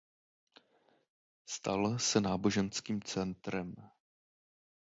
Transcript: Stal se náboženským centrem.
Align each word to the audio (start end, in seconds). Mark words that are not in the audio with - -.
Stal 1.45 1.99
se 1.99 2.21
náboženským 2.21 3.01
centrem. 3.01 3.75